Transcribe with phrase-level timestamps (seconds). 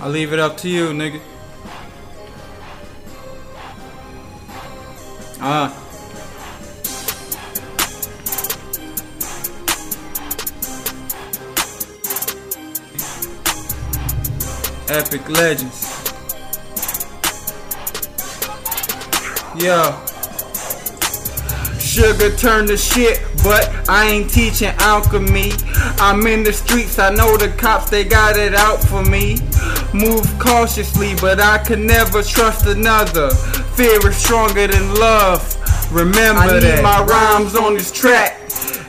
[0.00, 1.20] I'll leave it up to you, nigga.
[5.40, 5.74] Ah.
[14.88, 15.84] Epic Legends.
[19.56, 20.04] Yo.
[21.80, 25.52] Sugar turn to shit, but I ain't teaching alchemy.
[25.98, 29.38] I'm in the streets, I know the cops, they got it out for me.
[29.94, 33.30] Move cautiously, but I can never trust another.
[33.74, 35.56] Fear is stronger than love.
[35.90, 36.82] Remember I that.
[36.82, 38.38] my rhymes on this track.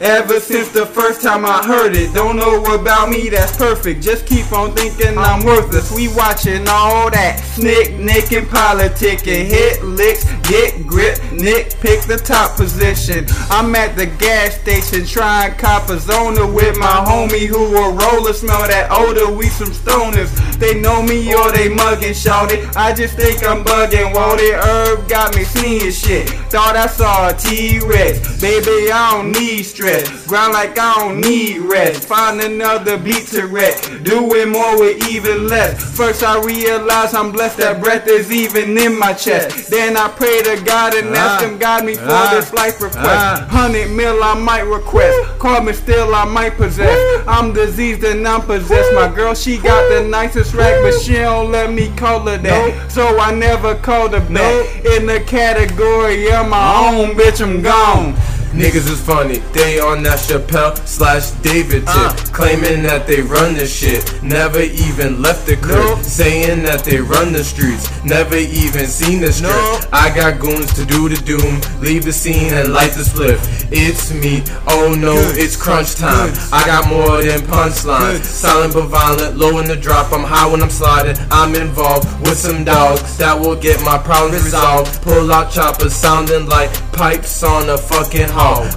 [0.00, 4.02] Ever since the first time I heard it, don't know about me, that's perfect.
[4.02, 5.90] Just keep on thinking I'm worthless.
[5.90, 9.46] We watching all that snick, nick, and politicking.
[9.46, 13.26] Hit licks, get grip, nick, pick the top position.
[13.50, 18.32] I'm at the gas station trying cop a zoner with my homie who a roller.
[18.32, 20.30] Smell that odor, we some stoners.
[20.58, 22.14] They know me or they muggin'
[22.50, 22.76] it.
[22.76, 26.28] I just think I'm buggin' Whoa, the herb got me seeing shit.
[26.56, 28.40] Thought I saw a T-Rex.
[28.40, 30.26] Baby, I don't need stress.
[30.26, 32.08] Grind like I don't need rest.
[32.08, 33.76] Find another beat to wreck.
[34.02, 35.94] Doing more with even less.
[35.94, 39.70] First I realize I'm blessed that breath is even in my chest.
[39.70, 42.30] Then I pray to God and ask him guide me for ah.
[42.32, 43.04] this life request.
[43.04, 43.46] Ah.
[43.50, 45.38] Hundred mil I might request.
[45.38, 47.22] Call me still I might possess.
[47.28, 48.94] I'm diseased and I'm possessed.
[48.94, 52.90] My girl she got the nicest rack but she don't let me call her that.
[52.90, 54.84] So I never called her back.
[54.86, 58.14] In the category of my own bitch I'm gone.
[58.56, 62.16] Niggas is funny, they on that Chappelle slash David tip, uh.
[62.32, 65.98] claiming that they run the shit, never even left the crib, nope.
[65.98, 69.50] saying that they run the streets, never even seen the strip.
[69.52, 69.84] Nope.
[69.92, 73.38] I got goons to do the doom, leave the scene and light the spliff.
[73.70, 75.38] It's me, oh no, Good.
[75.38, 76.30] it's crunch time.
[76.30, 76.38] Good.
[76.52, 80.12] I got more than punchlines, silent but violent, low in the drop.
[80.12, 81.16] I'm high when I'm sliding.
[81.30, 85.02] I'm involved with some dogs that will get my problems resolved.
[85.02, 88.28] Pull out choppers, sounding like pipes on a fucking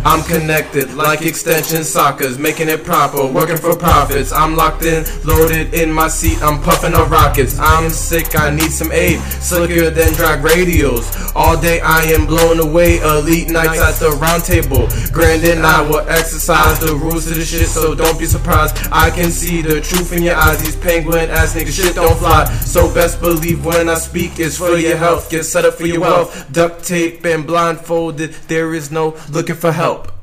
[0.06, 4.32] I'm connected like extension sockers, making it proper, working for profits.
[4.32, 7.58] I'm locked in, loaded in my seat, I'm puffing on rockets.
[7.60, 11.32] I'm sick, I need some aid, slicker than drag radials.
[11.36, 14.88] All day I am blown away, elite knights at the round table.
[15.12, 18.76] Grand and I will exercise the rules to the shit, so don't be surprised.
[18.92, 22.46] I can see the truth in your eyes, these penguin ass niggas shit don't fly.
[22.66, 25.30] So best believe when I speak, it's for your health.
[25.30, 26.52] Get set up for your wealth.
[26.52, 29.12] Duct tape and blindfolded, there is no
[29.50, 30.19] looking for help.